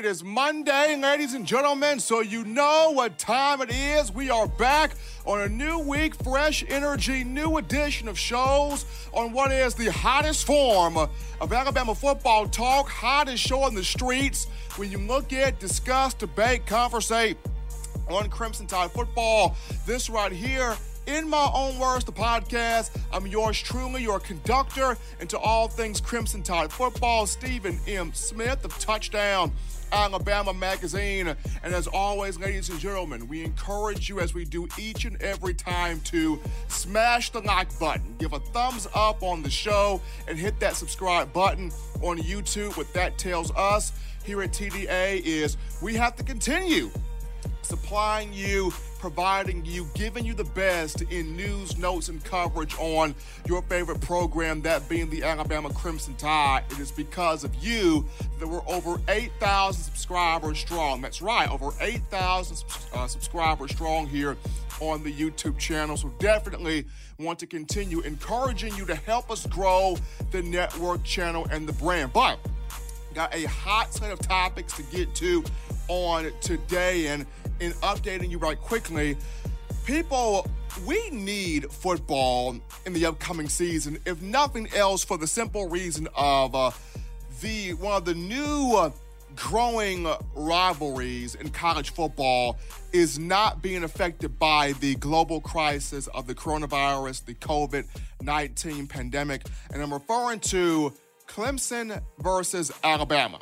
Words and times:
It 0.00 0.06
is 0.06 0.24
Monday, 0.24 0.96
ladies 0.96 1.34
and 1.34 1.44
gentlemen, 1.44 2.00
so 2.00 2.20
you 2.20 2.42
know 2.46 2.90
what 2.94 3.18
time 3.18 3.60
it 3.60 3.70
is. 3.70 4.10
We 4.10 4.30
are 4.30 4.46
back 4.46 4.92
on 5.26 5.42
a 5.42 5.48
new 5.50 5.78
week, 5.78 6.14
fresh 6.24 6.64
energy, 6.70 7.22
new 7.22 7.58
edition 7.58 8.08
of 8.08 8.18
shows 8.18 8.86
on 9.12 9.34
what 9.34 9.52
is 9.52 9.74
the 9.74 9.92
hottest 9.92 10.46
form 10.46 10.96
of 10.96 11.52
Alabama 11.52 11.94
football 11.94 12.48
talk, 12.48 12.88
hottest 12.88 13.42
show 13.42 13.60
on 13.60 13.74
the 13.74 13.84
streets. 13.84 14.46
When 14.76 14.90
you 14.90 14.96
look 14.96 15.34
at, 15.34 15.60
discuss, 15.60 16.14
debate, 16.14 16.64
conversate 16.64 17.36
on 18.08 18.30
Crimson 18.30 18.66
Tide 18.66 18.90
football, 18.92 19.54
this 19.84 20.08
right 20.08 20.32
here 20.32 20.78
in 21.08 21.28
my 21.28 21.50
own 21.52 21.78
words, 21.78 22.06
the 22.06 22.12
podcast. 22.12 22.98
I'm 23.12 23.26
yours 23.26 23.60
truly, 23.60 24.02
your 24.02 24.18
conductor 24.18 24.96
into 25.20 25.38
all 25.38 25.68
things 25.68 26.00
Crimson 26.00 26.42
Tide 26.42 26.72
football, 26.72 27.26
Stephen 27.26 27.78
M. 27.86 28.14
Smith 28.14 28.64
of 28.64 28.78
Touchdown. 28.78 29.52
Alabama 29.92 30.52
Magazine. 30.52 31.34
And 31.62 31.74
as 31.74 31.86
always, 31.86 32.38
ladies 32.38 32.68
and 32.68 32.78
gentlemen, 32.78 33.28
we 33.28 33.44
encourage 33.44 34.08
you 34.08 34.20
as 34.20 34.34
we 34.34 34.44
do 34.44 34.68
each 34.78 35.04
and 35.04 35.20
every 35.22 35.54
time 35.54 36.00
to 36.02 36.40
smash 36.68 37.30
the 37.30 37.40
like 37.40 37.76
button, 37.78 38.14
give 38.18 38.32
a 38.32 38.40
thumbs 38.40 38.86
up 38.94 39.22
on 39.22 39.42
the 39.42 39.50
show, 39.50 40.00
and 40.28 40.38
hit 40.38 40.58
that 40.60 40.76
subscribe 40.76 41.32
button 41.32 41.70
on 42.02 42.18
YouTube. 42.18 42.76
What 42.76 42.92
that 42.94 43.18
tells 43.18 43.50
us 43.52 43.92
here 44.24 44.42
at 44.42 44.52
TDA 44.52 45.22
is 45.22 45.56
we 45.82 45.94
have 45.94 46.16
to 46.16 46.22
continue 46.22 46.90
supplying 47.62 48.32
you, 48.32 48.72
providing 49.00 49.64
you, 49.64 49.88
giving 49.94 50.26
you 50.26 50.34
the 50.34 50.44
best 50.44 51.00
in 51.02 51.34
news, 51.34 51.78
notes, 51.78 52.10
and 52.10 52.22
coverage 52.22 52.76
on 52.78 53.14
your 53.46 53.62
favorite 53.62 54.00
program, 54.02 54.60
that 54.60 54.86
being 54.90 55.08
the 55.08 55.22
Alabama 55.22 55.72
Crimson 55.72 56.14
Tide. 56.16 56.64
It 56.70 56.78
is 56.78 56.90
because 56.90 57.42
of 57.42 57.54
you 57.56 58.06
that 58.38 58.46
we're 58.46 58.60
over 58.68 59.00
8,000 59.08 59.82
subscribers 59.82 60.58
strong. 60.58 61.00
That's 61.00 61.22
right, 61.22 61.50
over 61.50 61.70
8,000 61.80 62.62
uh, 62.92 63.06
subscribers 63.06 63.70
strong 63.70 64.06
here 64.06 64.36
on 64.80 65.02
the 65.02 65.12
YouTube 65.12 65.56
channel. 65.56 65.96
So 65.96 66.12
definitely 66.18 66.84
want 67.18 67.38
to 67.38 67.46
continue 67.46 68.00
encouraging 68.00 68.76
you 68.76 68.84
to 68.84 68.94
help 68.94 69.30
us 69.30 69.46
grow 69.46 69.96
the 70.30 70.42
network 70.42 71.02
channel 71.04 71.46
and 71.50 71.66
the 71.66 71.72
brand. 71.72 72.12
But 72.12 72.38
got 73.14 73.34
a 73.34 73.44
hot 73.44 73.94
set 73.94 74.12
of 74.12 74.18
topics 74.20 74.76
to 74.76 74.82
get 74.94 75.14
to 75.16 75.42
on 75.88 76.30
today 76.40 77.08
and 77.08 77.26
in 77.60 77.72
updating 77.74 78.30
you 78.30 78.38
right 78.38 78.58
quickly, 78.58 79.16
people, 79.84 80.46
we 80.86 81.10
need 81.10 81.70
football 81.70 82.56
in 82.86 82.92
the 82.92 83.06
upcoming 83.06 83.48
season, 83.48 83.98
if 84.06 84.20
nothing 84.22 84.68
else, 84.74 85.04
for 85.04 85.18
the 85.18 85.26
simple 85.26 85.68
reason 85.68 86.08
of 86.14 86.54
uh, 86.54 86.70
the 87.40 87.74
one 87.74 87.96
of 87.96 88.04
the 88.04 88.14
new. 88.14 88.74
Uh, 88.76 88.90
growing 89.36 90.08
rivalries 90.34 91.36
in 91.36 91.48
college 91.50 91.90
football 91.90 92.58
is 92.92 93.18
not 93.18 93.62
being 93.62 93.84
affected 93.84 94.38
by 94.38 94.72
the 94.80 94.96
global 94.96 95.40
crisis 95.40 96.08
of 96.08 96.26
the 96.26 96.34
coronavirus, 96.34 97.24
the 97.24 97.34
COVID 97.34 97.86
19 98.22 98.86
pandemic. 98.86 99.42
And 99.72 99.82
I'm 99.82 99.92
referring 99.92 100.40
to 100.40 100.92
Clemson 101.26 102.02
versus 102.18 102.72
Alabama. 102.82 103.40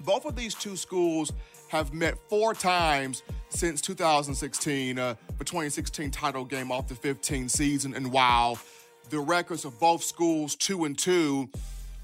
Both 0.00 0.26
of 0.26 0.36
these 0.36 0.54
two 0.54 0.76
schools 0.76 1.32
have 1.68 1.92
met 1.92 2.16
four 2.28 2.54
times 2.54 3.22
since 3.48 3.80
2016, 3.80 4.98
uh, 4.98 5.14
the 5.38 5.44
2016 5.44 6.10
title 6.10 6.44
game 6.44 6.70
off 6.72 6.88
the 6.88 6.94
15 6.94 7.48
season. 7.48 7.94
And 7.94 8.12
while 8.12 8.58
the 9.10 9.20
records 9.20 9.64
of 9.64 9.78
both 9.78 10.02
schools, 10.02 10.54
two 10.56 10.84
and 10.84 10.98
two, 10.98 11.48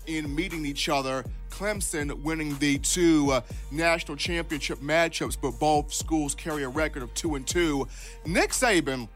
in 0.06 0.34
meeting 0.34 0.64
each 0.64 0.88
other, 0.88 1.24
Clemson 1.50 2.22
winning 2.22 2.56
the 2.58 2.78
two 2.78 3.30
uh, 3.30 3.40
national 3.70 4.16
championship 4.16 4.78
matchups, 4.78 5.36
but 5.40 5.58
both 5.58 5.92
schools 5.92 6.34
carry 6.34 6.62
a 6.62 6.68
record 6.68 7.02
of 7.02 7.12
two 7.14 7.34
and 7.34 7.46
two. 7.46 7.86
Nick 8.24 8.50
Saban 8.50 9.08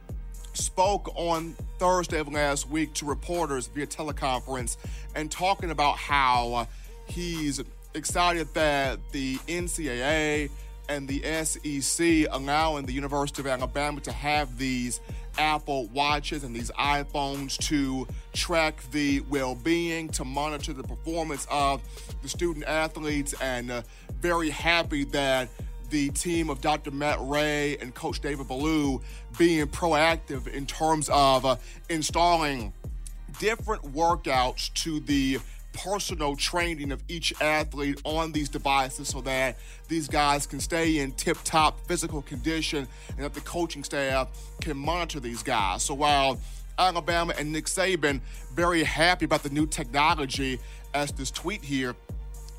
spoke 0.52 1.10
on 1.16 1.54
Thursday 1.78 2.20
of 2.20 2.32
last 2.32 2.68
week 2.68 2.92
to 2.94 3.04
reporters 3.04 3.66
via 3.68 3.86
teleconference 3.86 4.76
and 5.14 5.30
talking 5.30 5.70
about 5.70 5.96
how 5.96 6.52
uh, 6.52 6.66
he's 7.06 7.60
excited 7.94 8.52
that 8.54 8.98
the 9.12 9.36
NCAA 9.48 10.50
and 10.88 11.08
the 11.08 11.22
SEC 11.44 12.26
allowing 12.30 12.86
the 12.86 12.92
University 12.92 13.40
of 13.40 13.46
Alabama 13.46 14.00
to 14.00 14.12
have 14.12 14.58
these 14.58 15.00
Apple 15.38 15.86
Watches 15.88 16.44
and 16.44 16.54
these 16.54 16.70
iPhones 16.72 17.56
to 17.68 18.06
track 18.32 18.82
the 18.92 19.20
well 19.30 19.54
being, 19.54 20.08
to 20.10 20.24
monitor 20.24 20.72
the 20.72 20.82
performance 20.82 21.46
of 21.50 21.80
the 22.22 22.28
student 22.28 22.64
athletes, 22.66 23.34
and 23.40 23.70
uh, 23.70 23.82
very 24.20 24.50
happy 24.50 25.04
that 25.04 25.48
the 25.90 26.10
team 26.10 26.50
of 26.50 26.60
Dr. 26.60 26.90
Matt 26.90 27.18
Rhea 27.20 27.76
and 27.80 27.94
Coach 27.94 28.20
David 28.20 28.48
Ballou 28.48 29.00
being 29.38 29.66
proactive 29.66 30.46
in 30.48 30.66
terms 30.66 31.08
of 31.12 31.44
uh, 31.44 31.56
installing 31.88 32.72
different 33.38 33.82
workouts 33.94 34.72
to 34.74 35.00
the 35.00 35.38
personal 35.74 36.36
training 36.36 36.92
of 36.92 37.02
each 37.08 37.34
athlete 37.40 38.00
on 38.04 38.32
these 38.32 38.48
devices 38.48 39.08
so 39.08 39.20
that 39.22 39.58
these 39.88 40.08
guys 40.08 40.46
can 40.46 40.60
stay 40.60 40.98
in 40.98 41.12
tip 41.12 41.36
top 41.44 41.78
physical 41.86 42.22
condition 42.22 42.88
and 43.10 43.24
that 43.24 43.34
the 43.34 43.40
coaching 43.42 43.84
staff 43.84 44.28
can 44.60 44.76
monitor 44.76 45.20
these 45.20 45.42
guys. 45.42 45.82
So 45.82 45.94
while 45.94 46.40
Alabama 46.78 47.34
and 47.38 47.52
Nick 47.52 47.66
Saban 47.66 48.20
very 48.54 48.82
happy 48.82 49.26
about 49.26 49.42
the 49.42 49.50
new 49.50 49.66
technology, 49.66 50.58
as 50.94 51.10
this 51.12 51.30
tweet 51.30 51.62
here 51.62 51.94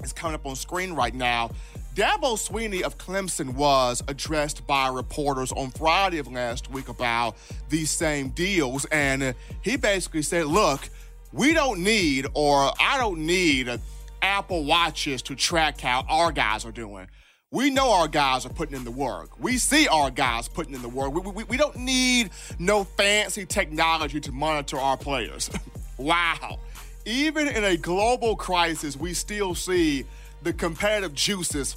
is 0.03 0.13
coming 0.13 0.35
up 0.35 0.45
on 0.45 0.55
screen 0.55 0.93
right 0.93 1.13
now. 1.13 1.49
Dabo 1.95 2.35
Swinney 2.35 2.81
of 2.81 2.97
Clemson 2.97 3.53
was 3.53 4.03
addressed 4.09 4.67
by 4.67 4.89
reporters 4.89 5.53
on 5.53 5.71
Friday 5.71 6.17
of 6.17 6.27
last 6.27 6.69
week 6.69 6.89
about 6.89 7.37
these 7.69 7.89
same 7.89 8.29
deals, 8.29 8.83
and 8.85 9.33
he 9.61 9.77
basically 9.77 10.21
said, 10.21 10.47
"Look, 10.47 10.89
we 11.35 11.53
don't 11.53 11.83
need, 11.83 12.27
or 12.33 12.71
I 12.79 12.97
don't 12.97 13.25
need, 13.25 13.67
uh, 13.67 13.77
Apple 14.21 14.63
Watches 14.63 15.21
to 15.23 15.35
track 15.35 15.81
how 15.81 16.05
our 16.07 16.31
guys 16.31 16.65
are 16.65 16.71
doing. 16.71 17.07
We 17.51 17.69
know 17.69 17.91
our 17.91 18.07
guys 18.07 18.45
are 18.45 18.49
putting 18.49 18.75
in 18.75 18.85
the 18.85 18.91
work. 18.91 19.37
We 19.39 19.57
see 19.57 19.87
our 19.89 20.09
guys 20.09 20.47
putting 20.47 20.73
in 20.73 20.81
the 20.81 20.89
work. 20.89 21.13
We, 21.13 21.31
we, 21.31 21.43
we 21.43 21.57
don't 21.57 21.75
need 21.75 22.31
no 22.57 22.85
fancy 22.85 23.45
technology 23.45 24.21
to 24.21 24.31
monitor 24.31 24.77
our 24.77 24.95
players. 24.95 25.49
wow. 25.97 26.59
Even 27.05 27.49
in 27.49 27.65
a 27.65 27.75
global 27.75 28.37
crisis, 28.37 28.95
we 28.97 29.13
still 29.13 29.53
see 29.53 30.05
the 30.41 30.53
competitive 30.53 31.13
juices 31.13 31.75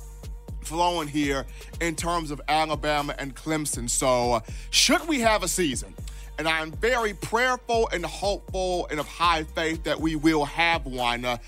flowing 0.62 1.08
here 1.08 1.46
in 1.80 1.96
terms 1.96 2.30
of 2.30 2.40
Alabama 2.46 3.14
and 3.18 3.34
Clemson. 3.34 3.90
So, 3.90 4.34
uh, 4.34 4.40
should 4.70 5.06
we 5.08 5.20
have 5.20 5.42
a 5.42 5.48
season? 5.48 5.94
And 6.38 6.48
I 6.48 6.60
am 6.60 6.70
very 6.70 7.14
prayerful 7.14 7.88
and 7.92 8.06
hopeful 8.06 8.86
and 8.90 9.00
of 9.00 9.08
high 9.08 9.42
faith 9.42 9.82
that 9.84 10.00
we 10.00 10.14
will 10.14 10.44
have 10.44 10.86
one. 10.86 11.24
Uh, 11.24 11.38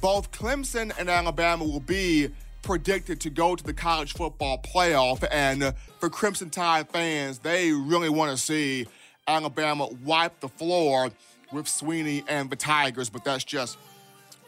both 0.00 0.30
Clemson 0.30 0.92
and 0.98 1.10
Alabama 1.10 1.64
will 1.64 1.80
be 1.80 2.30
predicted 2.62 3.20
to 3.22 3.30
go 3.30 3.56
to 3.56 3.64
the 3.64 3.72
college 3.72 4.12
football 4.14 4.58
playoff, 4.58 5.26
and 5.30 5.62
uh, 5.62 5.72
for 5.98 6.08
Crimson 6.08 6.50
Tide 6.50 6.88
fans, 6.88 7.38
they 7.38 7.72
really 7.72 8.08
want 8.08 8.30
to 8.30 8.36
see 8.36 8.86
Alabama 9.26 9.88
wipe 10.04 10.38
the 10.40 10.48
floor 10.48 11.10
with 11.52 11.66
Swinney 11.66 12.22
and 12.28 12.50
the 12.50 12.56
Tigers, 12.56 13.10
but 13.10 13.24
that's 13.24 13.44
just 13.44 13.78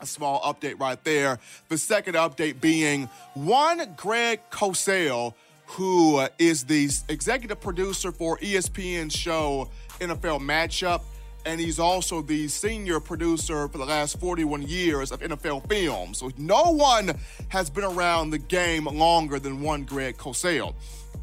a 0.00 0.06
small 0.06 0.41
update 0.42 0.78
right 0.81 1.03
there. 1.04 1.38
The 1.69 1.78
second 1.78 2.15
update 2.15 2.60
being 2.60 3.09
one 3.34 3.94
Greg 3.97 4.41
Cosell 4.50 5.34
who 5.67 6.17
uh, 6.17 6.28
the 6.39 6.91
executive 7.09 7.61
producer 7.61 8.12
for 8.12 8.39
ESPN's 8.39 9.15
show 9.15 9.71
NFL 10.00 10.41
Matchup, 10.41 11.03
and 11.45 11.60
he's 11.60 11.78
also 11.78 12.22
the 12.22 12.48
senior 12.48 13.01
producer 13.01 13.69
for 13.69 13.78
the 13.78 13.86
last 13.86 14.21
41 14.21 14.63
years 14.63 15.10
of 15.10 15.21
NFL 15.21 15.69
film. 15.69 16.15
So 16.15 16.31
no 16.36 16.72
one 16.72 17.13
has 17.48 17.71
been 17.71 17.84
around 17.84 18.31
the 18.31 18.39
game 18.39 18.84
longer 18.84 19.39
than 19.39 19.63
one 19.63 19.84
Greg 19.84 20.16
Cosell. 20.16 20.75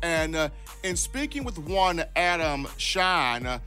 And 0.01 0.35
uh, 0.35 0.49
in 0.83 0.95
speaking 0.95 1.43
with 1.43 1.57
one 1.57 2.03
Adam 2.15 2.67
Schein 2.77 3.45
uh, 3.45 3.59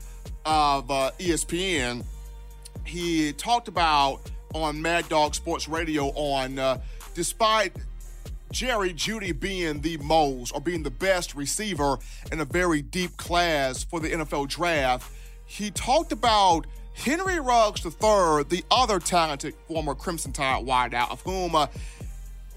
of 0.45 0.89
uh, 0.89 1.11
ESPN, 1.19 2.03
he 2.83 3.33
talked 3.33 3.67
about 3.67 4.19
on 4.53 4.81
Mad 4.81 5.07
Dog 5.09 5.33
Sports 5.35 5.67
Radio 5.67 6.07
on 6.09 6.59
uh, 6.59 6.79
despite 7.13 7.75
Jerry 8.53 8.93
Jeudy 8.93 9.37
being 9.37 9.81
the 9.81 9.97
most 9.97 10.53
or 10.53 10.61
being 10.61 10.83
the 10.83 10.91
best 10.91 11.33
receiver 11.33 11.97
in 12.31 12.39
a 12.39 12.45
very 12.45 12.83
deep 12.83 13.17
class 13.17 13.83
for 13.83 13.99
the 13.99 14.09
NFL 14.09 14.47
draft, 14.47 15.11
he 15.47 15.71
talked 15.71 16.11
about 16.11 16.67
Henry 16.93 17.39
Ruggs 17.39 17.83
III, 17.83 18.43
the 18.47 18.63
other 18.69 18.99
talented 18.99 19.55
former 19.67 19.95
Crimson 19.95 20.31
Tide 20.31 20.63
wideout, 20.63 21.11
of 21.11 21.21
whom 21.23 21.55
uh, 21.55 21.65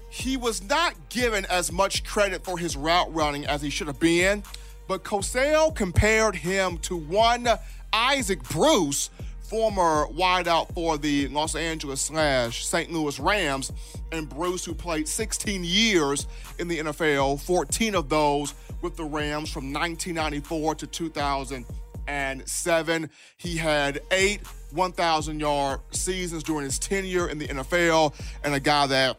he 0.09 0.37
was 0.37 0.61
not 0.61 0.93
given 1.09 1.45
as 1.45 1.71
much 1.71 2.03
credit 2.03 2.43
for 2.43 2.59
his 2.59 2.77
route 2.77 3.11
running 3.13 3.47
as 3.47 3.63
he 3.63 3.71
should 3.71 3.87
have 3.87 3.99
been. 3.99 4.43
But 4.87 5.03
Cosell 5.03 5.75
compared 5.75 6.35
him 6.35 6.77
to 6.79 6.95
one 6.95 7.47
Isaac 7.91 8.43
Bruce 8.43 9.09
former 9.47 10.07
wideout 10.07 10.73
for 10.73 10.97
the 10.97 11.27
Los 11.29 11.55
Angeles 11.55 12.01
slash 12.01 12.65
St. 12.65 12.91
Louis 12.91 13.17
Rams, 13.19 13.71
and 14.11 14.27
Bruce, 14.27 14.65
who 14.65 14.73
played 14.73 15.07
16 15.07 15.63
years 15.63 16.27
in 16.59 16.67
the 16.67 16.79
NFL, 16.79 17.39
14 17.41 17.95
of 17.95 18.09
those 18.09 18.53
with 18.81 18.97
the 18.97 19.05
Rams 19.05 19.49
from 19.51 19.71
1994 19.73 20.75
to 20.75 20.85
2007. 20.87 23.09
He 23.37 23.57
had 23.57 24.01
eight 24.11 24.41
1,000 24.71 25.39
yard 25.39 25.79
seasons 25.91 26.43
during 26.43 26.65
his 26.65 26.77
tenure 26.77 27.29
in 27.29 27.37
the 27.37 27.47
NFL, 27.47 28.13
and 28.43 28.53
a 28.53 28.59
guy 28.59 28.85
that 28.87 29.17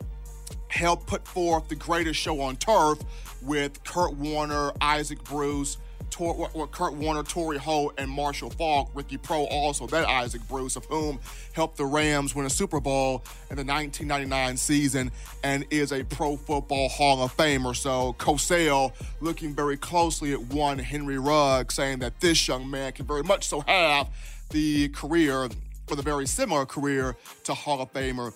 helped 0.69 1.06
put 1.06 1.26
forth 1.26 1.69
the 1.69 1.74
greatest 1.74 2.20
show 2.20 2.42
on 2.42 2.56
turf 2.56 2.98
with 3.43 3.82
Kurt 3.85 4.14
Warner, 4.14 4.73
Isaac 4.81 5.23
Bruce, 5.25 5.79
Tor- 6.11 6.49
Kurt 6.73 6.94
Warner, 6.94 7.23
Torry 7.23 7.58
Holt, 7.58 7.94
and 7.99 8.11
Marshall 8.11 8.50
Faulk. 8.50 8.90
Ricky 8.94 9.17
Pro 9.17 9.44
also 9.44 9.87
that 9.88 10.08
Isaac 10.08 10.40
Bruce, 10.49 10.76
of 10.76 10.85
whom 10.87 11.20
helped 11.52 11.76
the 11.76 11.85
Rams 11.85 12.35
win 12.35 12.46
a 12.46 12.50
Super 12.50 12.81
Bowl 12.81 13.25
in 13.50 13.56
the 13.56 13.64
1999 13.64 14.56
season 14.56 15.11
and 15.44 15.67
is 15.70 15.93
a 15.93 16.05
Pro 16.05 16.37
Football 16.37 16.88
Hall 16.88 17.23
of 17.23 17.37
Famer. 17.37 17.76
So 17.76 18.14
Cosell 18.19 18.93
looking 19.20 19.55
very 19.55 19.76
closely 19.76 20.32
at 20.32 20.41
one 20.41 20.79
Henry 20.79 21.19
Rugg, 21.19 21.70
saying 21.73 21.99
that 22.00 22.20
this 22.20 22.49
young 22.49 22.70
man 22.70 22.93
can 22.93 23.06
very 23.06 23.23
much 23.23 23.46
so 23.46 23.61
have 23.62 24.08
the 24.50 24.88
career, 24.88 25.49
or 25.91 25.96
the 25.96 26.02
very 26.02 26.26
similar 26.26 26.64
career 26.64 27.17
to 27.44 27.55
Hall 27.55 27.82
of 27.82 27.93
Famer 27.93 28.32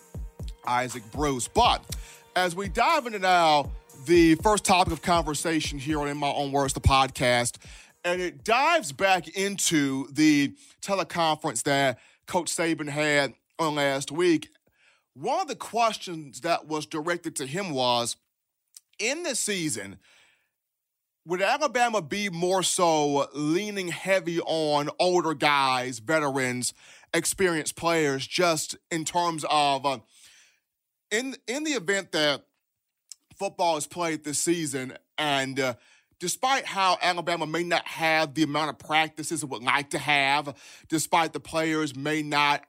Isaac 0.66 1.02
Bruce. 1.10 1.48
But 1.48 1.84
as 2.37 2.55
we 2.55 2.69
dive 2.69 3.06
into 3.06 3.19
now 3.19 3.70
the 4.06 4.34
first 4.37 4.64
topic 4.64 4.93
of 4.93 5.02
conversation 5.02 5.78
here 5.78 6.00
on 6.00 6.08
In 6.08 6.16
My 6.16 6.31
Own 6.31 6.52
Words, 6.52 6.72
the 6.72 6.81
podcast, 6.81 7.56
and 8.04 8.20
it 8.20 8.44
dives 8.44 8.93
back 8.93 9.28
into 9.28 10.08
the 10.12 10.54
teleconference 10.81 11.62
that 11.64 11.99
Coach 12.26 12.46
Saban 12.46 12.88
had 12.88 13.34
on 13.58 13.75
last 13.76 14.10
week. 14.10 14.49
One 15.14 15.40
of 15.40 15.49
the 15.49 15.56
questions 15.56 16.40
that 16.40 16.66
was 16.66 16.87
directed 16.87 17.37
to 17.37 17.46
him 17.46 17.70
was 17.70 18.16
in 18.99 19.22
this 19.22 19.38
season, 19.38 19.99
would 21.25 21.43
Alabama 21.43 22.02
be 22.02 22.28
more 22.28 22.62
so 22.62 23.28
leaning 23.34 23.88
heavy 23.88 24.40
on 24.40 24.90
older 24.98 25.34
guys, 25.34 26.00
veterans, 26.00 26.75
experienced 27.14 27.76
players, 27.76 28.26
just 28.26 28.76
in 28.90 29.05
terms 29.05 29.44
of 29.48 29.87
uh, 29.87 29.98
in 31.10 31.37
in 31.46 31.62
the 31.64 31.72
event 31.72 32.10
that 32.12 32.44
football 33.37 33.76
is 33.76 33.87
played 33.87 34.25
this 34.25 34.38
season, 34.38 34.96
and 35.19 35.58
uh, 35.58 35.75
despite 36.19 36.67
how 36.67 36.99
Alabama 37.02 37.46
may 37.46 37.64
not 37.64 37.87
have 37.87 38.34
the 38.34 38.43
amount 38.43 38.70
of 38.70 38.79
practices 38.79 39.43
it 39.43 39.49
would 39.49 39.62
like 39.62 39.90
to 39.90 39.99
have, 39.99 40.55
despite 40.88 41.32
the 41.32 41.40
players 41.40 41.96
may 41.96 42.23
not 42.23 42.64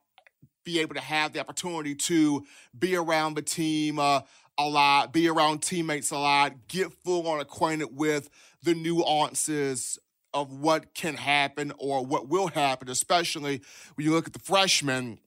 be 0.64 0.80
able 0.80 0.96
to 0.96 1.02
have 1.02 1.34
the 1.34 1.40
opportunity 1.40 1.94
to 1.94 2.46
be 2.78 2.96
around 2.96 3.36
the 3.36 3.42
team 3.42 4.00
uh, 4.00 4.22
a 4.58 4.68
lot, 4.68 5.14
be 5.14 5.28
around 5.28 5.62
teammates 5.62 6.12
a 6.12 6.18
lot, 6.18 6.68
get 6.68 6.92
full 6.92 7.28
on 7.28 7.40
acquainted 7.40 7.90
with 7.92 8.30
the 8.64 8.74
nuances 8.74 10.00
of 10.34 10.52
what 10.52 10.94
can 10.94 11.16
happen 11.16 11.72
or 11.78 12.06
what 12.06 12.28
will 12.28 12.48
happen, 12.48 12.90
especially 12.90 13.62
when 13.96 14.06
you 14.06 14.12
look 14.12 14.28
at 14.28 14.34
the 14.34 14.40
freshmen. 14.40 15.20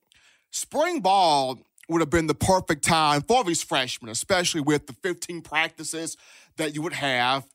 Spring 0.51 1.01
ball 1.01 1.59
would 1.89 2.01
have 2.01 2.11
been 2.11 2.27
the 2.27 2.35
perfect 2.35 2.83
time 2.85 3.23
for 3.23 3.45
these 3.45 3.63
freshmen, 3.63 4.11
especially 4.11 4.61
with 4.61 4.87
the 4.87 4.93
15 4.93 5.43
practices 5.43 6.17
that 6.57 6.75
you 6.75 6.83
would 6.83 6.95
have, 6.95 7.47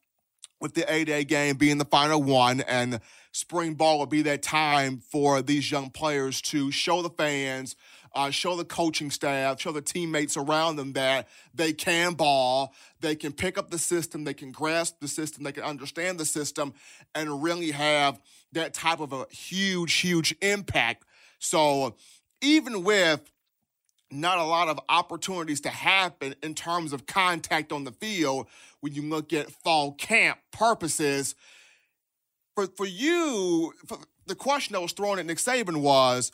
with 0.59 0.73
the 0.73 0.91
A 0.91 1.03
Day 1.03 1.23
game 1.23 1.57
being 1.57 1.77
the 1.77 1.85
final 1.85 2.21
one. 2.21 2.61
And 2.61 3.01
spring 3.31 3.73
ball 3.73 3.99
would 3.99 4.09
be 4.09 4.21
that 4.23 4.41
time 4.41 4.99
for 4.99 5.41
these 5.41 5.69
young 5.71 5.89
players 5.89 6.41
to 6.43 6.71
show 6.71 7.01
the 7.01 7.09
fans, 7.09 7.75
uh, 8.13 8.29
show 8.29 8.55
the 8.55 8.65
coaching 8.65 9.09
staff, 9.09 9.59
show 9.59 9.71
the 9.71 9.81
teammates 9.81 10.37
around 10.37 10.75
them 10.75 10.93
that 10.93 11.27
they 11.53 11.73
can 11.73 12.13
ball, 12.13 12.73
they 12.99 13.15
can 13.15 13.31
pick 13.31 13.57
up 13.57 13.69
the 13.69 13.79
system, 13.79 14.23
they 14.23 14.33
can 14.33 14.51
grasp 14.51 14.99
the 14.99 15.07
system, 15.07 15.43
they 15.43 15.51
can 15.51 15.63
understand 15.63 16.19
the 16.19 16.25
system, 16.25 16.73
and 17.15 17.41
really 17.41 17.71
have 17.71 18.19
that 18.51 18.73
type 18.73 18.99
of 18.99 19.13
a 19.13 19.25
huge, 19.31 19.93
huge 19.93 20.35
impact. 20.41 21.05
So 21.39 21.95
even 22.41 22.83
with 22.83 23.21
not 24.11 24.37
a 24.37 24.43
lot 24.43 24.67
of 24.67 24.79
opportunities 24.89 25.61
to 25.61 25.69
happen 25.69 26.35
in 26.43 26.53
terms 26.53 26.93
of 26.93 27.05
contact 27.05 27.71
on 27.71 27.83
the 27.83 27.91
field 27.91 28.47
when 28.81 28.93
you 28.93 29.03
look 29.03 29.33
at 29.33 29.51
fall 29.51 29.93
camp 29.93 30.39
purposes. 30.51 31.35
For 32.55 32.67
for 32.67 32.85
you, 32.85 33.73
for 33.87 33.97
the 34.27 34.35
question 34.35 34.73
that 34.73 34.81
was 34.81 34.91
thrown 34.91 35.19
at 35.19 35.25
Nick 35.25 35.37
Saban 35.37 35.77
was, 35.77 36.31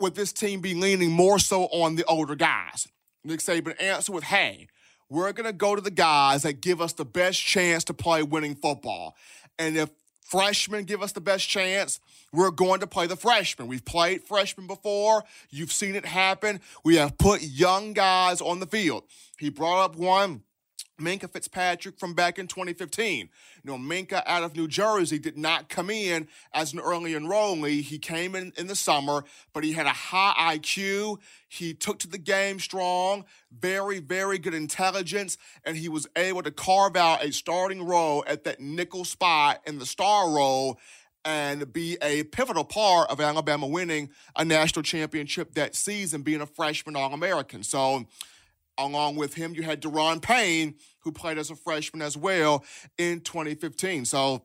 would 0.00 0.14
this 0.14 0.32
team 0.32 0.60
be 0.60 0.74
leaning 0.74 1.10
more 1.10 1.38
so 1.38 1.64
on 1.66 1.96
the 1.96 2.04
older 2.04 2.34
guys? 2.34 2.88
Nick 3.24 3.40
Saban 3.40 3.80
answered 3.80 4.12
with, 4.12 4.24
hey, 4.24 4.68
we're 5.08 5.32
going 5.32 5.46
to 5.46 5.52
go 5.52 5.74
to 5.76 5.80
the 5.82 5.90
guys 5.90 6.42
that 6.42 6.60
give 6.60 6.80
us 6.80 6.94
the 6.94 7.04
best 7.04 7.40
chance 7.40 7.84
to 7.84 7.94
play 7.94 8.22
winning 8.22 8.54
football. 8.54 9.14
And 9.58 9.76
if 9.76 9.90
freshmen 10.24 10.84
give 10.84 11.02
us 11.02 11.12
the 11.12 11.20
best 11.20 11.48
chance, 11.48 12.00
we're 12.32 12.50
going 12.50 12.80
to 12.80 12.86
play 12.86 13.06
the 13.06 13.16
freshmen. 13.16 13.68
We've 13.68 13.84
played 13.84 14.22
freshmen 14.22 14.66
before. 14.66 15.24
You've 15.50 15.72
seen 15.72 15.94
it 15.94 16.06
happen. 16.06 16.60
We 16.84 16.96
have 16.96 17.18
put 17.18 17.42
young 17.42 17.92
guys 17.92 18.40
on 18.40 18.60
the 18.60 18.66
field. 18.66 19.04
He 19.38 19.50
brought 19.50 19.84
up 19.84 19.96
one. 19.96 20.42
Minkah 21.02 21.30
Fitzpatrick 21.30 21.98
from 21.98 22.14
back 22.14 22.38
in 22.38 22.46
2015. 22.46 23.28
You 23.62 23.70
know, 23.70 23.76
Minkah 23.76 24.22
out 24.26 24.42
of 24.42 24.56
New 24.56 24.68
Jersey 24.68 25.18
did 25.18 25.36
not 25.36 25.68
come 25.68 25.90
in 25.90 26.28
as 26.54 26.72
an 26.72 26.78
early 26.78 27.12
enrollee. 27.12 27.82
He 27.82 27.98
came 27.98 28.34
in 28.34 28.52
in 28.56 28.68
the 28.68 28.76
summer, 28.76 29.24
but 29.52 29.64
he 29.64 29.72
had 29.72 29.86
a 29.86 29.90
high 29.90 30.56
IQ. 30.56 31.18
He 31.48 31.74
took 31.74 31.98
to 32.00 32.08
the 32.08 32.18
game 32.18 32.58
strong, 32.60 33.24
very, 33.50 33.98
very 33.98 34.38
good 34.38 34.54
intelligence, 34.54 35.36
and 35.64 35.76
he 35.76 35.88
was 35.88 36.06
able 36.16 36.42
to 36.42 36.50
carve 36.50 36.96
out 36.96 37.24
a 37.24 37.32
starting 37.32 37.84
role 37.84 38.24
at 38.26 38.44
that 38.44 38.60
nickel 38.60 39.04
spot 39.04 39.60
in 39.66 39.78
the 39.78 39.86
star 39.86 40.30
role 40.30 40.78
and 41.24 41.72
be 41.72 41.96
a 42.02 42.24
pivotal 42.24 42.64
part 42.64 43.08
of 43.10 43.20
Alabama 43.20 43.66
winning 43.66 44.10
a 44.36 44.44
national 44.44 44.82
championship 44.82 45.54
that 45.54 45.74
season, 45.74 46.22
being 46.22 46.40
a 46.40 46.46
freshman 46.46 46.96
All 46.96 47.12
American. 47.12 47.62
So, 47.62 48.06
along 48.78 49.16
with 49.16 49.34
him, 49.34 49.54
you 49.54 49.62
had 49.62 49.82
Da'Ron 49.82 50.20
Payne, 50.22 50.74
who 51.00 51.12
played 51.12 51.38
as 51.38 51.50
a 51.50 51.56
freshman 51.56 52.02
as 52.02 52.16
well 52.16 52.64
in 52.98 53.20
2015. 53.20 54.04
So, 54.04 54.44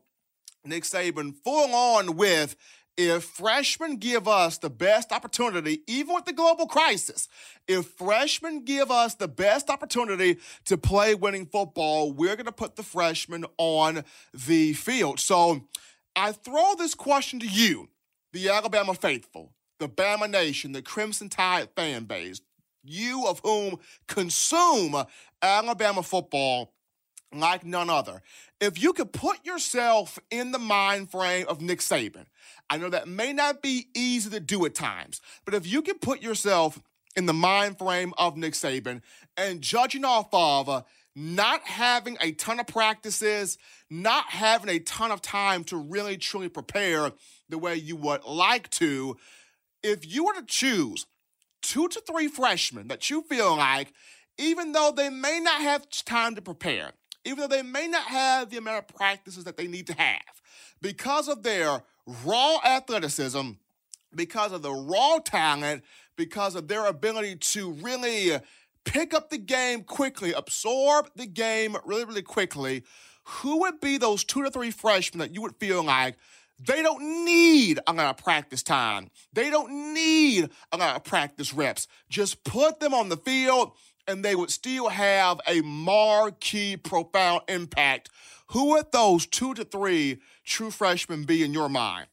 Nick 0.64 0.82
Saban 0.82 1.34
full 1.34 1.74
on 1.74 2.16
with 2.16 2.56
if 2.98 3.22
freshmen 3.22 3.96
give 3.98 4.26
us 4.26 4.58
the 4.58 4.68
best 4.68 5.12
opportunity, 5.12 5.82
even 5.86 6.16
with 6.16 6.24
the 6.24 6.32
global 6.32 6.66
crisis, 6.66 7.28
if 7.68 7.86
freshmen 7.86 8.64
give 8.64 8.90
us 8.90 9.14
the 9.14 9.28
best 9.28 9.70
opportunity 9.70 10.38
to 10.64 10.76
play 10.76 11.14
winning 11.14 11.46
football, 11.46 12.12
we're 12.12 12.34
going 12.34 12.46
to 12.46 12.52
put 12.52 12.74
the 12.74 12.82
freshmen 12.82 13.44
on 13.56 14.02
the 14.34 14.72
field. 14.72 15.20
So 15.20 15.68
I 16.16 16.32
throw 16.32 16.74
this 16.76 16.96
question 16.96 17.38
to 17.38 17.46
you, 17.46 17.88
the 18.32 18.48
Alabama 18.48 18.94
faithful, 18.94 19.52
the 19.78 19.88
Bama 19.88 20.28
Nation, 20.28 20.72
the 20.72 20.82
Crimson 20.82 21.28
Tide 21.28 21.68
fan 21.76 22.02
base, 22.02 22.40
you 22.84 23.26
of 23.26 23.40
whom 23.44 23.78
consume 24.06 24.96
Alabama 25.42 26.02
football 26.02 26.72
like 27.32 27.64
none 27.64 27.90
other. 27.90 28.22
If 28.60 28.82
you 28.82 28.92
could 28.92 29.12
put 29.12 29.44
yourself 29.44 30.18
in 30.30 30.50
the 30.50 30.58
mind 30.58 31.10
frame 31.10 31.46
of 31.48 31.60
Nick 31.60 31.80
Saban, 31.80 32.26
I 32.70 32.78
know 32.78 32.88
that 32.88 33.06
may 33.06 33.32
not 33.32 33.62
be 33.62 33.88
easy 33.94 34.30
to 34.30 34.40
do 34.40 34.64
at 34.66 34.74
times, 34.74 35.20
but 35.44 35.54
if 35.54 35.66
you 35.66 35.82
could 35.82 36.00
put 36.00 36.22
yourself 36.22 36.80
in 37.16 37.26
the 37.26 37.34
mind 37.34 37.78
frame 37.78 38.14
of 38.18 38.36
Nick 38.36 38.54
Saban 38.54 39.02
and 39.36 39.60
judging 39.60 40.04
off 40.04 40.28
of 40.32 40.68
uh, 40.68 40.82
not 41.14 41.62
having 41.64 42.16
a 42.20 42.32
ton 42.32 42.60
of 42.60 42.66
practices, 42.66 43.58
not 43.90 44.26
having 44.30 44.70
a 44.70 44.78
ton 44.78 45.10
of 45.10 45.20
time 45.20 45.64
to 45.64 45.76
really 45.76 46.16
truly 46.16 46.48
prepare 46.48 47.12
the 47.48 47.58
way 47.58 47.74
you 47.74 47.96
would 47.96 48.24
like 48.24 48.70
to, 48.70 49.16
if 49.82 50.06
you 50.06 50.24
were 50.24 50.34
to 50.34 50.44
choose 50.46 51.06
two 51.62 51.88
to 51.88 52.00
three 52.00 52.28
freshmen 52.28 52.88
that 52.88 53.10
you 53.10 53.22
feel 53.22 53.56
like, 53.56 53.92
even 54.38 54.72
though 54.72 54.92
they 54.94 55.08
may 55.10 55.40
not 55.40 55.60
have 55.60 55.88
time 56.04 56.34
to 56.34 56.42
prepare, 56.42 56.92
even 57.24 57.38
though 57.38 57.48
they 57.48 57.62
may 57.62 57.86
not 57.88 58.04
have 58.04 58.50
the 58.50 58.56
amount 58.56 58.78
of 58.78 58.96
practices 58.96 59.44
that 59.44 59.56
they 59.56 59.66
need 59.66 59.86
to 59.86 59.94
have, 59.94 60.22
because 60.80 61.28
of 61.28 61.42
their 61.42 61.82
raw 62.24 62.58
athleticism, 62.64 63.50
because 64.14 64.52
of 64.52 64.62
the 64.62 64.72
raw 64.72 65.18
talent, 65.18 65.82
because 66.16 66.54
of 66.54 66.68
their 66.68 66.86
ability 66.86 67.36
to 67.36 67.72
really 67.72 68.38
pick 68.84 69.12
up 69.12 69.30
the 69.30 69.38
game 69.38 69.82
quickly, 69.82 70.32
absorb 70.32 71.10
the 71.14 71.26
game 71.26 71.76
really, 71.84 72.04
really 72.04 72.22
quickly, 72.22 72.84
who 73.24 73.60
would 73.60 73.80
be 73.80 73.98
those 73.98 74.24
two 74.24 74.42
to 74.42 74.50
three 74.50 74.70
freshmen 74.70 75.18
that 75.18 75.34
you 75.34 75.42
would 75.42 75.56
feel 75.56 75.82
like 75.82 76.16
they 76.58 76.82
don't 76.82 77.24
need 77.24 77.78
a 77.86 77.92
lot 77.92 78.10
of 78.10 78.24
practice 78.24 78.62
time? 78.62 79.10
They 79.32 79.50
don't 79.50 79.94
need 79.94 80.50
a 80.72 80.76
lot 80.76 80.96
of 80.96 81.04
practice 81.04 81.54
reps. 81.54 81.86
Just 82.08 82.44
put 82.44 82.80
them 82.80 82.94
on 82.94 83.08
the 83.08 83.16
field 83.16 83.72
and 84.06 84.24
they 84.24 84.34
would 84.34 84.50
still 84.50 84.88
have 84.88 85.40
a 85.46 85.60
marquee, 85.60 86.76
profound 86.76 87.42
impact. 87.48 88.10
Who 88.48 88.70
would 88.70 88.90
those 88.92 89.26
two 89.26 89.54
to 89.54 89.64
three 89.64 90.18
true 90.44 90.70
freshmen 90.70 91.24
be 91.24 91.44
in 91.44 91.52
your 91.52 91.68
mind? 91.68 92.06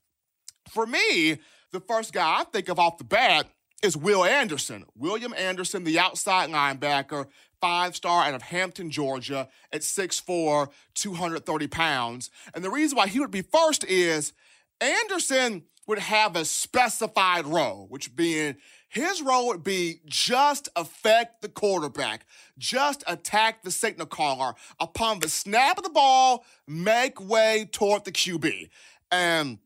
For 0.69 0.85
me, 0.85 1.39
The 1.75 1.81
first 1.81 2.13
guy 2.13 2.39
I 2.39 2.45
think 2.45 2.69
of 2.69 2.79
off 2.79 2.97
the 2.99 3.03
bat 3.03 3.49
is 3.85 3.95
Will 3.95 4.25
Anderson. 4.25 4.83
William 4.97 5.33
Anderson, 5.37 5.83
the 5.83 5.99
outside 5.99 6.49
linebacker, 6.49 7.27
five 7.61 7.95
star 7.95 8.23
out 8.23 8.33
of 8.33 8.41
Hampton, 8.41 8.89
Georgia, 8.89 9.47
at 9.71 9.81
6'4, 9.81 10.69
230 10.95 11.67
pounds. 11.67 12.31
And 12.53 12.63
the 12.63 12.71
reason 12.71 12.97
why 12.97 13.07
he 13.07 13.19
would 13.19 13.31
be 13.31 13.43
first 13.43 13.83
is 13.83 14.33
Anderson 14.81 15.63
would 15.87 15.99
have 15.99 16.35
a 16.35 16.45
specified 16.45 17.45
role, 17.45 17.85
which 17.87 18.15
being 18.15 18.55
his 18.89 19.21
role 19.21 19.47
would 19.47 19.63
be 19.63 19.99
just 20.07 20.67
affect 20.75 21.43
the 21.43 21.49
quarterback, 21.49 22.25
just 22.57 23.03
attack 23.05 23.61
the 23.61 23.69
signal 23.69 24.07
caller 24.07 24.55
upon 24.79 25.19
the 25.19 25.29
snap 25.29 25.77
of 25.77 25.83
the 25.83 25.91
ball, 25.91 26.43
make 26.67 27.21
way 27.21 27.69
toward 27.71 28.03
the 28.03 28.11
QB. 28.11 28.69
And 29.11 29.59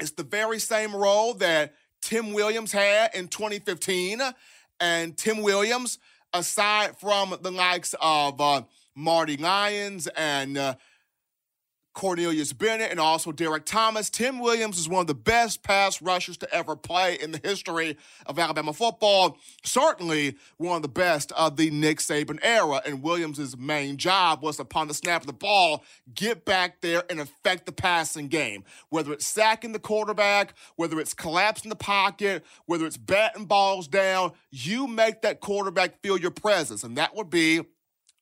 it's 0.00 0.12
the 0.12 0.22
very 0.22 0.58
same 0.58 0.96
role 0.96 1.34
that 1.34 1.74
Tim 2.00 2.32
Williams 2.32 2.72
had 2.72 3.14
in 3.14 3.28
2015. 3.28 4.20
And 4.80 5.16
Tim 5.16 5.42
Williams, 5.42 5.98
aside 6.32 6.98
from 6.98 7.36
the 7.42 7.50
likes 7.50 7.94
of 8.00 8.40
uh, 8.40 8.62
Marty 8.94 9.36
Lyons 9.36 10.06
and 10.16 10.56
uh, 10.56 10.74
Cornelius 11.98 12.52
Bennett 12.52 12.92
and 12.92 13.00
also 13.00 13.32
Derrick 13.32 13.64
Thomas. 13.64 14.08
Tim 14.08 14.38
Williams 14.38 14.78
is 14.78 14.88
one 14.88 15.00
of 15.00 15.08
the 15.08 15.14
best 15.14 15.64
pass 15.64 16.00
rushers 16.00 16.36
to 16.36 16.54
ever 16.54 16.76
play 16.76 17.18
in 17.20 17.32
the 17.32 17.40
history 17.42 17.96
of 18.24 18.38
Alabama 18.38 18.72
football. 18.72 19.36
Certainly 19.64 20.36
one 20.58 20.76
of 20.76 20.82
the 20.82 20.88
best 20.88 21.32
of 21.32 21.56
the 21.56 21.72
Nick 21.72 21.98
Saban 21.98 22.38
era. 22.40 22.80
And 22.86 23.02
Williams' 23.02 23.56
main 23.56 23.96
job 23.96 24.44
was 24.44 24.60
upon 24.60 24.86
the 24.86 24.94
snap 24.94 25.22
of 25.22 25.26
the 25.26 25.32
ball, 25.32 25.82
get 26.14 26.44
back 26.44 26.82
there 26.82 27.02
and 27.10 27.18
affect 27.18 27.66
the 27.66 27.72
passing 27.72 28.28
game. 28.28 28.62
Whether 28.90 29.12
it's 29.12 29.26
sacking 29.26 29.72
the 29.72 29.80
quarterback, 29.80 30.54
whether 30.76 31.00
it's 31.00 31.14
collapsing 31.14 31.68
the 31.68 31.74
pocket, 31.74 32.44
whether 32.66 32.86
it's 32.86 32.96
batting 32.96 33.46
balls 33.46 33.88
down, 33.88 34.34
you 34.52 34.86
make 34.86 35.22
that 35.22 35.40
quarterback 35.40 36.00
feel 36.00 36.16
your 36.16 36.30
presence. 36.30 36.84
And 36.84 36.96
that 36.96 37.16
would 37.16 37.28
be 37.28 37.62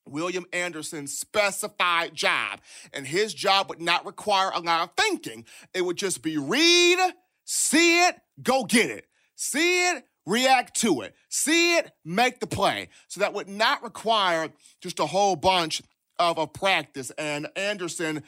William 0.07 0.47
Anderson's 0.53 1.17
specified 1.17 2.15
job. 2.15 2.61
And 2.93 3.07
his 3.07 3.35
job 3.35 3.69
would 3.69 3.81
not 3.81 4.07
require 4.07 4.51
a 4.55 4.61
lot 4.61 4.83
of 4.83 4.91
thinking. 4.97 5.45
It 5.75 5.83
would 5.83 5.97
just 5.97 6.23
be 6.23 6.39
read, 6.39 6.99
see 7.45 8.07
it, 8.07 8.17
go 8.43 8.65
get 8.65 8.91
it. 8.91 9.07
See 9.35 9.89
it, 9.91 10.05
react 10.25 10.81
to 10.81 11.03
it. 11.03 11.15
See 11.29 11.77
it, 11.77 11.93
make 12.05 12.41
the 12.41 12.47
play. 12.47 12.89
So 13.09 13.21
that 13.21 13.35
would 13.35 13.49
not 13.49 13.83
require 13.83 14.51
just 14.81 14.99
a 14.99 15.07
whole 15.07 15.37
bunch 15.37 15.83
of, 16.19 16.39
of 16.39 16.53
practice. 16.53 17.11
And 17.19 17.49
Anderson, 17.57 18.23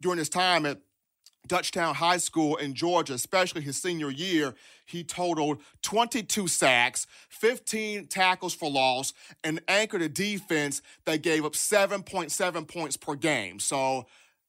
during 0.00 0.18
his 0.18 0.28
time 0.28 0.66
at 0.66 0.80
Dutchtown 1.48 1.94
High 1.94 2.18
School 2.18 2.56
in 2.56 2.74
Georgia, 2.74 3.14
especially 3.14 3.62
his 3.62 3.80
senior 3.80 4.10
year, 4.10 4.54
he 4.86 5.02
totaled 5.02 5.60
22 5.82 6.48
sacks, 6.48 7.06
15 7.30 8.06
tackles 8.06 8.54
for 8.54 8.70
loss, 8.70 9.12
and 9.42 9.60
anchored 9.68 10.02
a 10.02 10.08
defense 10.08 10.82
that 11.04 11.22
gave 11.22 11.44
up 11.44 11.54
7.7 11.54 12.68
points 12.68 12.96
per 12.96 13.14
game. 13.14 13.58
So 13.58 14.06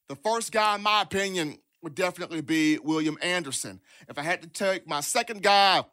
the 0.08 0.16
first 0.16 0.52
guy, 0.52 0.76
in 0.76 0.82
my 0.82 1.02
opinion, 1.02 1.58
would 1.82 1.96
definitely 1.96 2.42
be 2.42 2.78
William 2.80 3.18
Anderson. 3.22 3.82
If 4.08 4.18
I 4.18 4.22
had 4.22 4.42
to 4.42 4.48
take 4.48 4.88
my 4.88 5.02
second 5.02 5.44
guy, 5.44 5.84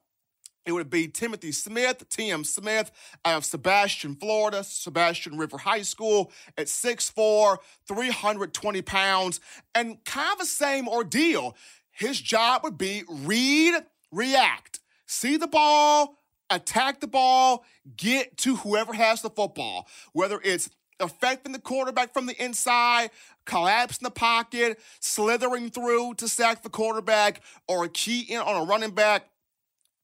it 0.66 0.72
would 0.72 0.90
be 0.90 1.08
Timothy 1.08 1.52
Smith, 1.52 2.08
TM 2.08 2.44
Smith, 2.44 2.90
out 3.24 3.38
of 3.38 3.44
Sebastian, 3.44 4.14
Florida, 4.14 4.62
Sebastian 4.62 5.38
River 5.38 5.58
High 5.58 5.82
School 5.82 6.30
at 6.58 6.66
6'4, 6.66 7.56
320 7.88 8.82
pounds, 8.82 9.40
and 9.74 10.04
kind 10.04 10.32
of 10.32 10.38
the 10.38 10.46
same 10.46 10.86
ordeal. 10.86 11.56
His 11.90 12.20
job 12.20 12.62
would 12.62 12.78
be 12.78 13.04
read, 13.08 13.74
react, 14.12 14.80
see 15.06 15.36
the 15.36 15.46
ball, 15.46 16.18
attack 16.50 17.00
the 17.00 17.06
ball, 17.06 17.64
get 17.96 18.36
to 18.38 18.56
whoever 18.56 18.92
has 18.92 19.22
the 19.22 19.30
football, 19.30 19.88
whether 20.12 20.40
it's 20.44 20.68
affecting 20.98 21.52
the 21.52 21.58
quarterback 21.58 22.12
from 22.12 22.26
the 22.26 22.42
inside, 22.42 23.10
collapsing 23.46 24.04
the 24.04 24.10
pocket, 24.10 24.78
slithering 25.00 25.70
through 25.70 26.14
to 26.14 26.28
sack 26.28 26.62
the 26.62 26.68
quarterback, 26.68 27.42
or 27.66 27.84
a 27.84 27.88
key 27.88 28.20
in 28.20 28.38
on 28.38 28.60
a 28.60 28.64
running 28.64 28.90
back 28.90 29.29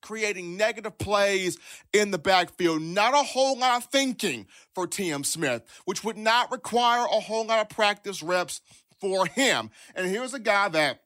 creating 0.06 0.56
negative 0.56 0.96
plays 0.98 1.58
in 1.92 2.12
the 2.12 2.18
backfield. 2.18 2.80
Not 2.80 3.12
a 3.12 3.24
whole 3.24 3.58
lot 3.58 3.78
of 3.78 3.84
thinking 3.90 4.46
for 4.72 4.86
T.M. 4.86 5.24
Smith, 5.24 5.62
which 5.84 6.04
would 6.04 6.16
not 6.16 6.52
require 6.52 7.04
a 7.04 7.20
whole 7.20 7.44
lot 7.44 7.60
of 7.60 7.68
practice 7.68 8.22
reps 8.22 8.60
for 9.00 9.26
him. 9.26 9.68
And 9.96 10.06
here's 10.06 10.32
a 10.32 10.38
guy 10.38 10.68
that 10.68 11.00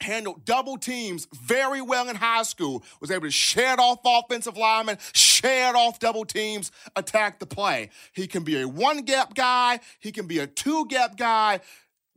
handled 0.00 0.46
double 0.46 0.78
teams 0.78 1.28
very 1.34 1.82
well 1.82 2.08
in 2.08 2.16
high 2.16 2.44
school, 2.44 2.82
was 3.02 3.10
able 3.10 3.26
to 3.26 3.30
shed 3.30 3.78
off 3.78 3.98
offensive 4.06 4.56
linemen, 4.56 4.96
shed 5.12 5.74
off 5.74 5.98
double 5.98 6.24
teams, 6.24 6.72
attack 6.96 7.40
the 7.40 7.46
play. 7.46 7.90
He 8.14 8.26
can 8.26 8.42
be 8.42 8.62
a 8.62 8.66
one 8.66 9.02
gap 9.02 9.34
guy, 9.34 9.80
he 9.98 10.12
can 10.12 10.26
be 10.26 10.38
a 10.38 10.46
two 10.46 10.86
gap 10.86 11.18
guy 11.18 11.60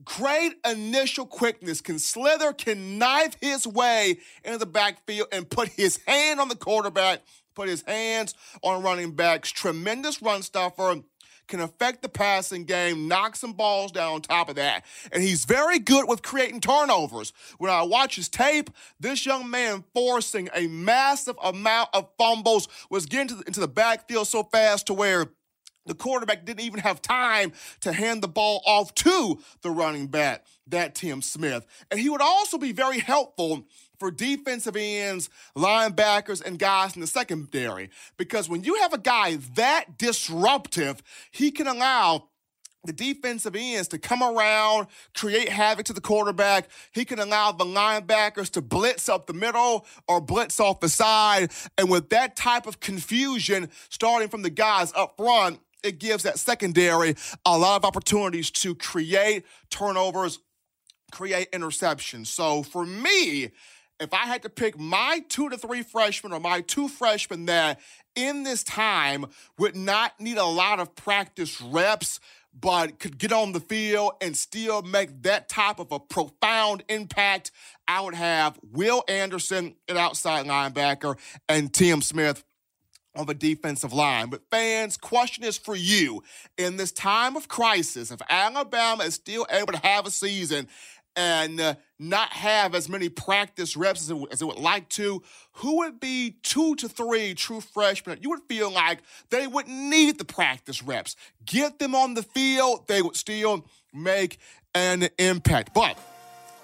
great 0.05 0.53
initial 0.65 1.25
quickness, 1.25 1.81
can 1.81 1.99
slither, 1.99 2.53
can 2.53 2.97
knife 2.97 3.35
his 3.41 3.67
way 3.67 4.17
into 4.43 4.57
the 4.57 4.65
backfield 4.65 5.27
and 5.31 5.49
put 5.49 5.69
his 5.69 5.99
hand 6.07 6.39
on 6.39 6.47
the 6.47 6.55
quarterback, 6.55 7.21
put 7.55 7.69
his 7.69 7.83
hands 7.87 8.35
on 8.61 8.83
running 8.83 9.11
backs. 9.11 9.51
Tremendous 9.51 10.21
run 10.21 10.41
stuffer. 10.41 11.01
Can 11.45 11.59
affect 11.59 12.01
the 12.01 12.07
passing 12.07 12.63
game, 12.63 13.09
knock 13.09 13.35
some 13.35 13.51
balls 13.51 13.91
down 13.91 14.13
on 14.13 14.21
top 14.21 14.47
of 14.47 14.55
that. 14.55 14.85
And 15.11 15.21
he's 15.21 15.43
very 15.43 15.77
good 15.77 16.07
with 16.07 16.21
creating 16.21 16.61
turnovers. 16.61 17.33
When 17.57 17.69
I 17.69 17.83
watch 17.83 18.15
his 18.15 18.29
tape, 18.29 18.69
this 18.97 19.25
young 19.25 19.49
man 19.49 19.83
forcing 19.93 20.47
a 20.55 20.67
massive 20.67 21.35
amount 21.43 21.89
of 21.93 22.07
fumbles 22.17 22.69
was 22.89 23.05
getting 23.05 23.43
into 23.45 23.59
the 23.59 23.67
backfield 23.67 24.27
so 24.27 24.43
fast 24.43 24.87
to 24.87 24.93
where 24.93 25.33
the 25.85 25.93
quarterback 25.93 26.45
didn't 26.45 26.61
even 26.61 26.79
have 26.79 27.01
time 27.01 27.51
to 27.81 27.93
hand 27.93 28.21
the 28.21 28.27
ball 28.27 28.61
off 28.65 28.93
to 28.95 29.39
the 29.61 29.69
running 29.71 30.07
back, 30.07 30.45
that 30.67 30.95
Tim 30.95 31.21
Smith. 31.21 31.65
And 31.91 31.99
he 31.99 32.09
would 32.09 32.21
also 32.21 32.57
be 32.57 32.71
very 32.71 32.99
helpful 32.99 33.65
for 33.99 34.11
defensive 34.11 34.75
ends, 34.75 35.29
linebackers, 35.55 36.43
and 36.43 36.59
guys 36.59 36.95
in 36.95 37.01
the 37.01 37.07
secondary. 37.07 37.89
Because 38.17 38.49
when 38.49 38.63
you 38.63 38.75
have 38.81 38.93
a 38.93 38.97
guy 38.97 39.37
that 39.55 39.97
disruptive, 39.97 41.01
he 41.31 41.51
can 41.51 41.67
allow 41.67 42.27
the 42.85 42.93
defensive 42.93 43.55
ends 43.55 43.87
to 43.89 43.97
come 43.97 44.21
around, 44.21 44.87
create 45.15 45.47
havoc 45.47 45.85
to 45.85 45.93
the 45.93 46.01
quarterback. 46.01 46.69
He 46.91 47.05
can 47.05 47.19
allow 47.19 47.53
the 47.53 47.63
linebackers 47.63 48.49
to 48.51 48.61
blitz 48.61 49.07
up 49.07 49.25
the 49.25 49.33
middle 49.33 49.85
or 50.07 50.19
blitz 50.19 50.59
off 50.59 50.81
the 50.81 50.89
side. 50.89 51.51
And 51.77 51.89
with 51.89 52.09
that 52.09 52.35
type 52.35 52.67
of 52.67 52.81
confusion 52.81 53.69
starting 53.89 54.27
from 54.27 54.41
the 54.41 54.49
guys 54.49 54.91
up 54.95 55.15
front, 55.15 55.59
it 55.83 55.99
gives 55.99 56.23
that 56.23 56.39
secondary 56.39 57.15
a 57.45 57.57
lot 57.57 57.77
of 57.77 57.85
opportunities 57.85 58.49
to 58.51 58.73
create 58.75 59.45
turnovers, 59.69 60.39
create 61.11 61.51
interceptions. 61.51 62.27
So 62.27 62.63
for 62.63 62.85
me, 62.85 63.51
if 63.99 64.13
I 64.13 64.25
had 64.25 64.41
to 64.43 64.49
pick 64.49 64.79
my 64.79 65.21
two 65.29 65.49
to 65.49 65.57
three 65.57 65.83
freshmen 65.83 66.33
or 66.33 66.39
my 66.39 66.61
two 66.61 66.87
freshmen 66.87 67.45
that 67.45 67.79
in 68.15 68.43
this 68.43 68.63
time 68.63 69.27
would 69.57 69.75
not 69.75 70.19
need 70.19 70.37
a 70.37 70.45
lot 70.45 70.79
of 70.79 70.95
practice 70.95 71.61
reps, 71.61 72.19
but 72.59 72.99
could 72.99 73.17
get 73.17 73.31
on 73.31 73.51
the 73.51 73.59
field 73.59 74.13
and 74.21 74.35
still 74.35 74.81
make 74.81 75.23
that 75.23 75.49
type 75.49 75.79
of 75.79 75.91
a 75.91 75.99
profound 75.99 76.83
impact, 76.89 77.51
I 77.87 78.01
would 78.01 78.13
have 78.13 78.59
Will 78.71 79.03
Anderson, 79.07 79.75
an 79.87 79.97
outside 79.97 80.45
linebacker, 80.45 81.17
and 81.49 81.73
Tim 81.73 82.01
Smith, 82.01 82.43
on 83.15 83.25
the 83.25 83.33
defensive 83.33 83.93
line. 83.93 84.29
But 84.29 84.41
fans, 84.49 84.97
question 84.97 85.43
is 85.43 85.57
for 85.57 85.75
you. 85.75 86.23
In 86.57 86.77
this 86.77 86.91
time 86.91 87.35
of 87.35 87.47
crisis, 87.47 88.11
if 88.11 88.21
Alabama 88.29 89.03
is 89.03 89.15
still 89.15 89.45
able 89.49 89.73
to 89.73 89.79
have 89.79 90.05
a 90.05 90.11
season 90.11 90.67
and 91.15 91.59
uh, 91.61 91.75
not 91.99 92.33
have 92.33 92.73
as 92.73 92.89
many 92.89 93.07
practice 93.07 93.77
reps 93.77 94.01
as 94.01 94.09
it, 94.09 94.17
as 94.31 94.41
it, 94.41 94.45
would 94.45 94.57
like 94.57 94.89
to, 94.89 95.21
who 95.53 95.77
would 95.77 95.99
be 95.99 96.37
two 96.41 96.75
to 96.75 96.89
three 96.89 97.35
true 97.35 97.61
freshmen? 97.61 98.17
You 98.21 98.29
would 98.31 98.41
feel 98.49 98.71
like 98.71 98.99
they 99.29 99.45
would 99.45 99.67
need 99.67 100.17
the 100.17 100.25
practice 100.25 100.81
reps. 100.81 101.15
Get 101.45 101.77
them 101.77 101.93
on 101.93 102.15
the 102.15 102.23
field, 102.23 102.87
they 102.87 103.01
would 103.01 103.15
still 103.15 103.67
make 103.93 104.39
an 104.73 105.07
impact. 105.19 105.73
But 105.75 105.97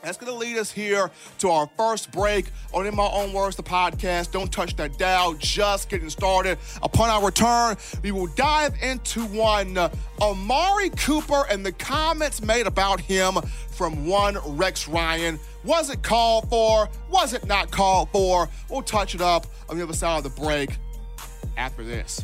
that's 0.01 0.18
going 0.18 0.32
to 0.32 0.38
lead 0.38 0.58
us 0.58 0.72
here 0.72 1.12
to 1.39 1.50
our 1.50 1.70
first 1.77 2.12
break 2.12 2.51
on 2.74 2.86
In 2.86 2.96
My 2.96 3.10
Own 3.12 3.34
Words, 3.34 3.56
the 3.56 3.63
podcast. 3.63 4.32
Don't 4.32 4.51
touch 4.51 4.75
that 4.77 4.98
dial, 4.98 5.34
just 5.34 5.89
getting 5.89 6.10
started. 6.10 6.58
Upon 6.82 7.10
our 7.10 7.25
return, 7.25 7.75
we 8.03 8.12
will 8.12 8.27
dive 8.27 8.74
into 8.82 9.22
one 9.25 9.77
uh, 9.77 9.89
Amari 10.22 10.89
Cooper 10.91 11.46
and 11.50 11.65
the 11.65 11.72
comments 11.72 12.41
made 12.41 12.68
about 12.68 13.00
him 13.00 13.36
from 13.70 14.06
one 14.06 14.38
Rex 14.46 14.88
Ryan. 14.88 15.39
Was 15.63 15.89
it 15.89 16.01
called 16.01 16.50
for? 16.50 16.89
Was 17.10 17.34
it 17.34 17.46
not 17.46 17.72
called 17.72 18.10
for? 18.12 18.50
We'll 18.70 18.82
touch 18.82 19.15
it 19.15 19.22
up 19.22 19.48
on 19.70 19.77
the 19.77 19.84
other 19.84 19.94
side 19.94 20.18
of 20.18 20.24
the 20.24 20.41
break 20.41 20.72
after 21.58 21.84
this. 21.84 22.24